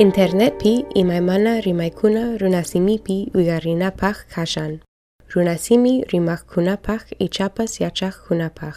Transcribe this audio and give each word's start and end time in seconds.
Internetpi 0.00 0.84
imaymana 0.94 1.60
rimaykuna 1.60 2.38
runasimipi 2.40 3.30
uygarinapaq 3.34 4.16
kashan. 4.34 4.80
Runasimi 5.34 6.04
rimakkunapaq 6.12 7.02
ichapas 7.18 7.80
yachaqkunapaq. 7.84 8.76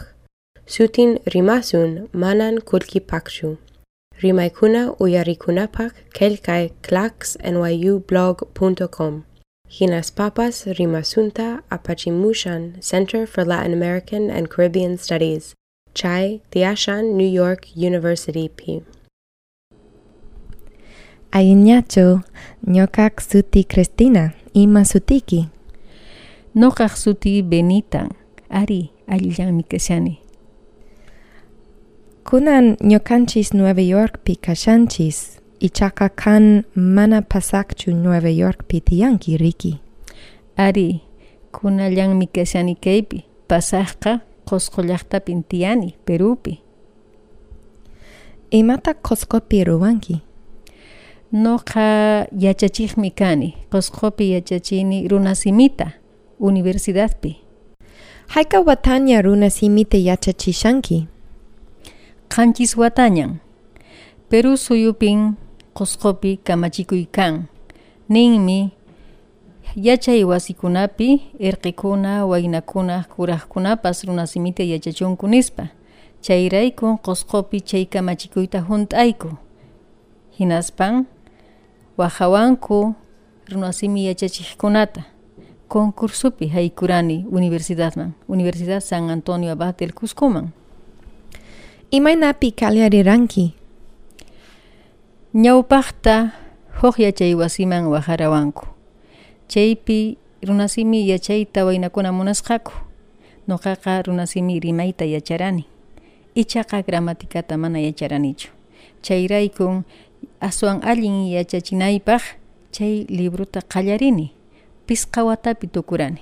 Sutin 0.67 1.20
rimasun 1.33 2.09
manan 2.13 2.55
kulkipaqchu. 2.70 3.57
Rimaykuna 4.23 4.81
uyarikunapaq 4.99 5.94
kelkay 6.17 6.63
clacksnyublog.com. 6.87 9.13
Hinas 9.69 10.12
papas 10.12 10.65
rimasunta 10.79 11.62
apachimushan 11.71 12.62
Center 12.81 13.26
for 13.26 13.46
Latin 13.46 13.74
American 13.74 14.29
and 14.29 14.49
Caribbean 14.49 14.97
Studies. 14.97 15.53
Chai 15.94 16.41
Tiashan 16.52 17.13
New 17.16 17.31
York 17.41 17.77
University 17.77 18.49
P. 18.49 18.84
Ayñacho, 21.36 22.22
ñokak 22.62 23.20
suti 23.20 23.64
Cristina, 23.66 24.36
ima 24.54 24.86
sutiki. 24.86 25.50
Noqaq 26.54 26.94
suti 26.96 27.41
Benita, 27.41 28.08
ari 28.52 28.91
kashani. 29.68 30.20
Kunan 32.24 32.77
ñokanchis 32.82 33.52
Nueva 33.55 33.82
York 33.82 34.20
pi 34.24 34.36
kashanchis, 34.36 35.40
ichaka 35.60 36.10
kan 36.10 36.66
mana 36.76 37.22
pasakchu 37.24 37.96
Nueva 37.96 38.30
York 38.30 38.68
pi 38.68 38.80
tiyanki 38.82 39.38
riki. 39.38 39.80
Ari 40.55 41.02
kunallanmi 41.52 42.27
kashani 42.27 42.76
kaypi, 42.76 43.26
pasaqqa 43.50 44.22
qusqullaqtapin 44.46 45.44
tiyani 45.50 45.96
Perupi. 46.05 46.62
Imata 48.52 48.94
Coscopi 48.94 49.63
ruwanki. 49.63 50.22
Noqa 51.34 52.27
yachachiqmi 52.38 53.12
kani, 53.12 53.57
Qusqupi 53.71 54.32
yachachini 54.32 55.07
runasimita, 55.07 55.91
universidadpi. 56.40 57.38
Haika 58.27 58.60
watanya 58.62 59.21
runa 59.21 59.49
simite 59.49 60.04
yachachishanki. 60.04 61.07
Qanchis 62.30 62.77
watañan. 62.77 63.40
Peru 64.30 64.57
suyupin 64.57 65.33
Qusqupi 65.73 66.38
kamachikuy 66.38 67.05
kan. 67.05 67.45
Ninmi 68.09 68.69
yachay 69.75 70.23
wasikunapi 70.23 71.22
irqikuna, 71.39 72.25
waynakuna, 72.25 73.05
kuraqkunapas 73.16 74.03
runasimita 74.03 74.63
yachachunku 74.63 75.27
nispa. 75.27 75.67
Chayraykun 76.22 76.97
Qusqupi 76.97 77.61
chay 77.61 77.85
kamachikuyta 77.85 78.61
hunt'ayku. 78.61 79.29
Hinaspan 80.39 81.05
wahawanku 81.97 82.95
runasimi 83.49 84.05
yachachiqkunata. 84.05 85.03
Concursupi 85.67 86.47
haykurani 86.47 87.25
universidadman, 87.31 88.13
Universidad 88.27 88.80
San 88.81 89.09
Antonio 89.09 89.52
Abad 89.52 89.77
del 89.77 89.94
Cuscoman. 89.94 90.52
Imaynapi 91.91 92.52
kalyariranki. 92.52 93.53
Ñawpaqta 95.33 96.31
huk 96.81 97.00
yachay 97.00 97.33
wasiman 97.33 97.88
waqarawanku. 97.88 98.67
Chaypi 99.47 100.17
runasimi 100.44 101.09
yachayta 101.09 101.66
waynakuna 101.66 102.11
munasqaku. 102.11 102.73
Nuqaqa 103.47 104.02
runasimi 104.05 104.59
rimayta 104.59 105.05
yacharani. 105.05 105.66
Ichaqa 106.35 106.81
gramaticata 106.83 107.57
mana 107.57 107.80
yacharanichu. 107.80 108.50
Chayraykun 109.02 109.83
aswan 110.41 110.81
allin 110.83 111.27
yachachinaypaq 111.27 112.21
chay 112.71 113.05
libruta 113.09 113.61
qallarini. 113.61 114.33
Pisqa 114.88 115.23
watapi 115.23 115.67
tukurani. 115.67 116.22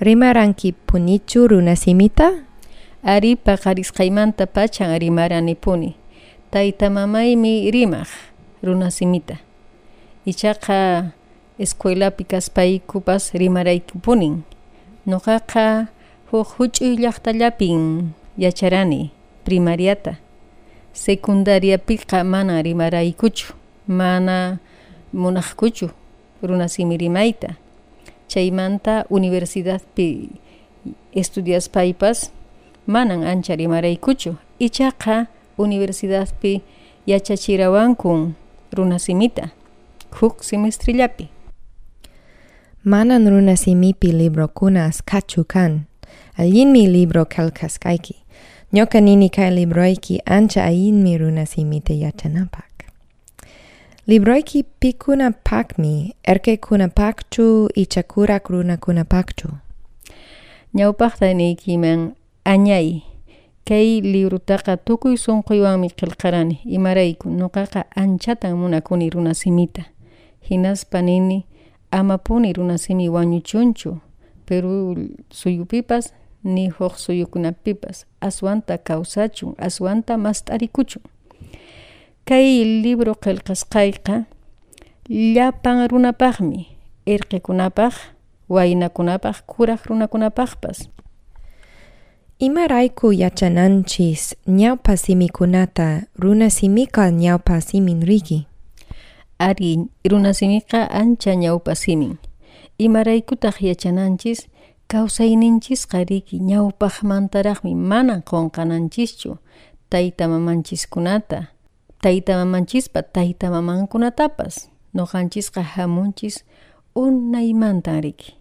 Rimaranki 0.00 0.72
punichu 0.72 1.48
runa 1.48 1.76
simita? 1.76 2.46
Ari 3.02 3.34
paqarisqaymanta 3.34 4.46
pachan 4.46 4.94
rimarani 4.98 5.54
puni. 5.54 5.96
Tayta 6.50 6.90
mamaymi 6.90 7.70
rimaq 7.70 8.06
runasimita. 8.62 9.42
Ichaqa 10.26 11.10
escuelapi 11.58 12.22
kaspaykupas 12.24 13.34
rimaraykupunin. 13.34 14.46
Nuqaqa 15.06 15.90
huk 16.30 16.46
huch'uy 16.58 16.94
llaqtallapin 17.02 18.14
yacharani 18.38 19.10
primariata. 19.42 20.22
Secundariapiqa 20.92 22.24
mana 22.24 22.62
rimaraykuchu, 22.62 23.54
mana 23.88 24.58
munaqkuchu 25.12 25.90
runasimi 26.42 26.96
rimayta. 26.96 27.56
Chaymanta 28.28 29.04
universidadpi 29.10 30.30
estudiaspaypas 31.12 32.30
manan 32.86 33.24
ancha 33.24 33.56
rimaraykuchu. 33.56 34.36
Ichaqa 34.58 35.26
universidadpi 35.58 36.62
yachachirawankun 37.06 38.34
runasimita 38.72 39.50
huk 40.20 40.42
semestrillapi. 40.44 41.28
Manan 42.84 43.28
runa 43.30 43.56
simipi 43.56 44.12
librokuna 44.12 44.84
askachu 44.84 45.44
kan. 45.44 45.86
Allinmi 46.38 46.86
libro 46.86 47.24
kalkaskayki. 47.24 48.21
Ñoka 48.72 49.00
nini 49.00 49.28
kay 49.28 49.50
libroyki 49.50 50.22
ancha 50.24 50.64
allinmi 50.64 51.18
runa 51.18 51.46
simite 51.46 51.98
yachanapak. 51.98 52.72
Libroyki 54.06 54.62
pikuna 54.80 55.30
pakmi, 55.30 56.14
erke 56.24 56.56
kuna 56.56 56.88
pakchu 56.88 57.68
ichakurak 57.74 58.48
runa 58.48 58.76
kuna 58.76 59.04
pakchu. 59.04 59.48
Ñawpaqta 60.74 61.34
niykiman 61.34 62.12
añay. 62.44 63.02
Kay 63.64 64.00
librutaqa 64.00 64.76
tukuy 64.76 65.16
sunquywanmi 65.16 65.88
qillqarani 65.90 66.58
imarayku 66.64 67.28
nuqaqa 67.28 67.84
anchatan 67.94 68.56
munakuni 68.56 69.10
runasimita. 69.10 69.84
Hinaspa 70.50 71.02
nini 71.02 71.46
amapuni 71.90 72.52
runasimi 72.52 73.08
wañuchunchu 73.08 74.00
Peru 74.46 74.96
suyupipas 75.30 76.12
ni 76.44 76.68
huk 76.68 76.98
suyukunapipas 76.98 78.06
aswanta 78.20 78.78
kawsachun 78.78 79.54
aswanta 79.58 80.16
mast'arikuchun. 80.16 81.02
Kay 82.24 82.64
libro 82.82 83.14
qillqasqayqa 83.14 84.24
llapan 85.08 85.88
runapaqmi 85.90 86.66
irqikunapaq, 87.06 87.94
waynakunapaq, 88.48 89.36
kuraq 89.46 89.86
runakunapaqpas. 89.90 90.88
Imarayku 92.38 93.12
yachananchis 93.12 94.34
ñawpa 94.46 94.96
simikunata 94.96 96.06
runa 96.18 96.50
simika 96.50 97.10
ñawpa 97.10 97.60
simin 97.60 98.02
riki. 98.02 98.46
Ari 99.38 99.86
runasimiqa 100.10 100.90
ancha 100.90 101.34
ñawpa 101.34 101.74
simin. 101.74 102.18
Imaraykutaq 102.78 103.62
yachananchis 103.62 104.46
kawsayninchisqa 104.92 105.98
riki 106.10 106.36
ñawpaqmantaraqmi 106.50 107.72
manan 107.90 108.20
qunqananchischu 108.30 109.30
tayta 109.92 110.24
mamanchiskunata 110.32 111.38
tayta 112.02 112.32
mamanchispa 112.40 113.00
tayta 113.14 113.46
mamankunatapas 113.54 114.54
nuqanchisqa 114.96 115.62
hamunchis 115.74 116.44
unaymantan 116.94 118.02
riki. 118.04 118.36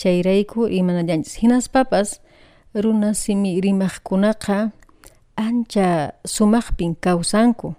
Chayrayku 0.00 0.70
imanallanchis 0.78 1.34
hinaspapas 1.42 2.08
runa 2.74 3.12
simi 3.12 3.60
rimaqkunaqa 3.60 4.72
ancha 5.36 6.16
sumaqpin 6.24 6.96
kawsanku. 6.96 7.74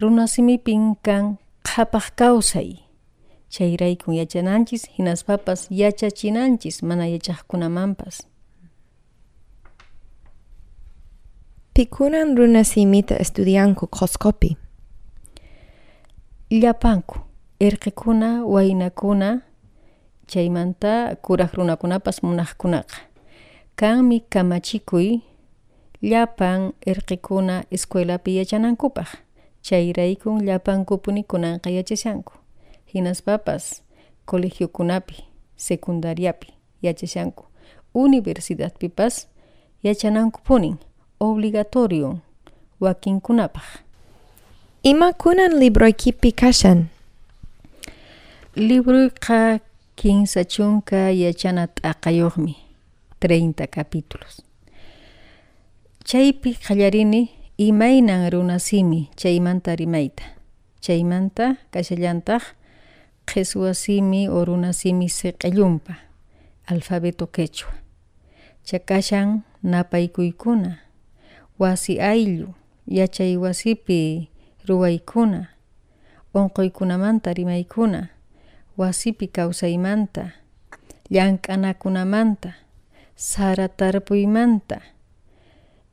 Runa 0.00 0.26
simipin 0.26 0.94
kan 1.02 1.38
qhapaq 1.66 2.14
kawsay 2.14 2.81
chayraykun 3.54 4.14
yachananchis 4.20 4.82
hinaspapas 4.96 5.60
yachachinanchis 5.70 6.82
mana 6.82 7.04
yachaqkunamanpas 7.14 8.16
Pikunan 11.74 12.36
runa 12.36 12.64
simita 12.64 13.14
estudianku 13.16 13.86
Qoscopi. 13.86 14.56
llapanku 16.50 17.16
irqikuna 17.60 18.44
waynakuna 18.44 19.28
chaymanta 20.30 21.16
kuraq 21.24 21.52
runakunapas 21.56 22.16
munaqkunaqa 22.22 22.96
kanmi 23.80 24.20
kamachikuy 24.32 25.08
llapan 26.02 26.60
irqikuna 26.90 27.64
escuelapi 27.74 28.36
yachanankupaq 28.36 29.08
chayraykun 29.66 30.44
llapankupuni 30.46 31.22
kunanqa 31.30 31.70
yachashanku 31.70 32.41
hinaspapas 32.94 33.82
colegiokunapi 34.26 35.24
secundariapi 35.56 36.48
yachashanku 36.82 37.44
universidadpipas 37.94 39.28
yachanankupunin 39.82 40.76
obligatorio 41.20 42.18
wakinkunapaq 42.80 43.62
Ima 44.82 45.12
kunan 45.12 45.62
libroikipi 45.62 46.32
kashan? 46.34 46.90
Libruyqa 48.58 49.62
kinsa 49.94 50.42
chunka 50.44 51.14
yachana 51.14 51.70
t'aqayoqmi, 51.70 52.58
30 53.22 53.66
capítulos. 53.70 54.42
Chaypi 56.02 56.58
qallarini 56.58 57.30
imaynan 57.58 58.26
runasimi 58.32 59.06
chaymanta 59.14 59.78
rimayta. 59.78 60.24
Chaymanta 60.82 61.62
kashallantaq 61.70 62.42
qhiswasimi 63.26 64.28
o 64.28 64.44
runasimi 64.44 65.08
siq'illumpa, 65.08 65.94
alfabeto 66.66 67.26
quechua. 67.26 67.72
Chakashan 68.64 69.42
napaykuykuna, 69.62 70.78
wasi 71.58 72.00
ayllu, 72.00 72.54
yachay 72.86 73.36
wasipi 73.36 74.28
ruwaykuna, 74.68 75.48
unquykunamanta 76.34 77.32
rimaykuna, 77.32 78.08
wasipi 78.76 79.26
kawsaymanta, 79.28 80.32
llank'anakunamanta, 81.10 82.52
sara 83.16 83.68
tarpuymanta, 83.68 84.80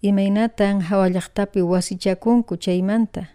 imaynatan 0.01 0.81
hawallaqtapi 0.81 1.61
wasichakunku 1.61 2.57
chaymanta, 2.57 3.27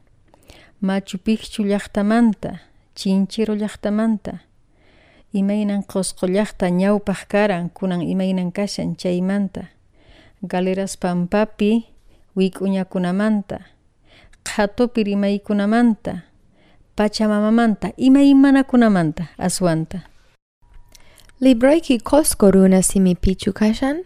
Machu 0.80 1.18
Picchu 1.18 1.64
llaqtamanta, 1.64 2.58
Chinchero 2.94 3.54
llaqtamanta, 3.54 4.32
imaynan 5.32 5.82
qusqu 5.82 6.26
llaqta 6.30 6.70
ñawpaq 6.70 7.26
karan 7.28 7.70
kunan 7.70 8.02
imaynan 8.02 8.52
kashan 8.52 8.94
chaymanta, 8.96 9.70
Galeras 10.42 10.96
Pampapi 10.96 11.86
wik'uñakunamanta, 12.36 13.58
qhatupi 14.44 15.02
rimaykunamanta, 15.04 16.22
Pachamamamanta, 16.96 17.90
imaymanakunamanta 17.96 19.24
aswanta. 19.38 20.06
Libroiki 21.40 21.98
Costco 21.98 22.50
runa 22.50 22.82
simi 22.82 23.14
pichu 23.16 23.52
kashan? 23.52 24.04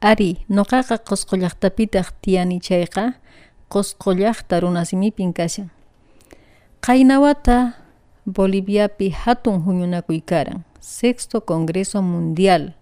Ari, 0.00 0.46
noqaqa 0.48 0.98
Qusqu 1.02 1.34
llaqtapitaq 1.36 2.14
tiyani 2.22 2.60
chayqa, 2.60 3.14
Qusqu 3.68 4.14
llaqta 4.14 4.60
runasimipin 4.62 5.32
kashan. 5.32 5.70
Qayna 6.80 7.18
wata 8.26 8.32
Boliviapi 8.32 9.08
hatun 9.10 9.62
huñunakuy 9.62 10.20
karan, 10.20 10.64
Sexto 10.80 11.40
Congreso 11.40 12.02
Mundial. 12.02 12.72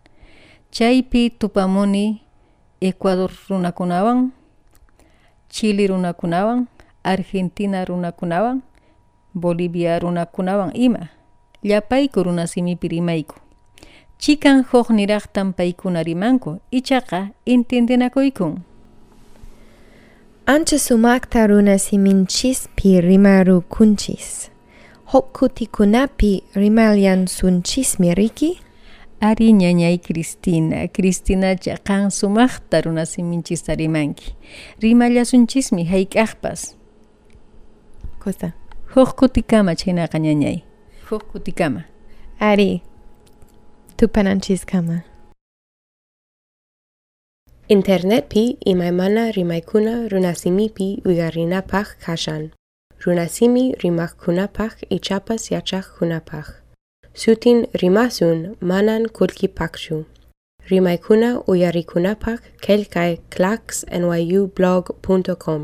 Chaypi 0.71 1.31
tupamuni 1.31 2.23
Ecuador 2.81 3.31
runakunawan, 3.49 4.33
Chile 5.49 5.87
runakunawan, 5.87 6.67
Argentina 7.05 7.85
runakunawan, 7.85 8.63
Bolivia 9.35 9.99
runakunawan 9.99 10.71
ima. 10.75 11.09
Llapayku 11.63 12.23
runasimipi 12.23 12.89
rimayku. 12.89 13.35
Chikan 14.19 14.65
huk 14.65 14.91
niraqtan 14.91 15.53
paykuna 15.53 16.03
rimanku, 16.03 16.61
ichaqa 16.71 17.29
intendinakuykun. 17.47 18.63
Ancha 20.47 20.79
sumakta 20.79 21.47
runasiminchis-pi 21.47 23.01
rimaru 23.01 23.63
kunchis. 23.69 24.52
Huk 25.13 25.33
kutikunapi 25.39 26.43
rimalyan 26.57 27.27
sunchismi 27.27 28.15
riki? 28.15 28.61
Ari 29.21 29.53
ñañay 29.53 29.99
Cristina, 30.01 30.89
Cristina 30.89 31.55
chaqan 31.57 32.11
sumaqta 32.11 32.81
runasiminchista 32.81 33.75
rimanki. 33.75 34.33
Rimallasunchismi 34.83 35.85
hayk'aqpas. 35.85 36.61
Cosa? 38.25 38.49
Huk 38.95 39.11
kutikama 39.19 39.75
chaynaqa 39.77 40.19
ñañay. 40.19 40.65
Huk 41.11 41.23
kutikama. 41.33 41.85
Ari, 42.41 42.83
tupananchis 43.97 44.65
kama. 44.65 45.05
Internetpi 47.69 48.57
imaymana 48.65 49.31
rimaykuna 49.31 50.09
runasimipi 50.09 51.03
uyarrinapaq 51.05 51.87
kashan. 52.05 52.51
Runasimi 53.05 53.65
rimaqkunapaq 53.83 54.75
ichapas 54.97 55.43
yachaqkunapaq. 55.51 56.47
Sutin 57.15 57.67
rimasun 57.81 58.57
manan 58.61 59.03
kulkipaqchu. 59.17 60.05
Rimaykuna 60.71 61.31
kelkai 61.47 62.43
kelkay 62.61 63.17
clacksnyublog.com. 63.35 65.63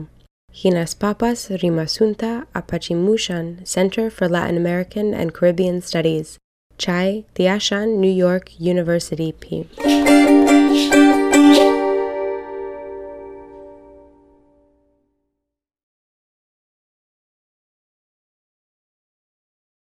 Hinas 0.52 0.94
Papas 0.98 1.48
Rimasunta 1.62 2.46
Apachimushan 2.54 3.46
Center 3.64 4.10
for 4.10 4.28
Latin 4.28 4.56
American 4.56 5.14
and 5.14 5.32
Caribbean 5.32 5.80
Studies. 5.80 6.38
Chai 6.78 7.24
Tiashan 7.36 7.98
New 7.98 8.10
York 8.10 8.58
University 8.58 9.32
P. 9.32 9.68